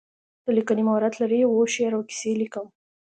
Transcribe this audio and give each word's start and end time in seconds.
د 0.45 0.47
لیکنې 0.57 0.81
مهارت 0.87 1.13
لرئ؟ 1.21 1.39
هو، 1.47 1.71
شعر 1.73 1.91
او 1.97 2.03
کیسې 2.09 2.31
لیکم 2.41 2.67